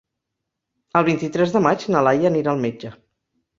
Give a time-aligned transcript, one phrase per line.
[1.01, 2.95] El vint-i-tres de maig na Laia anirà al metge.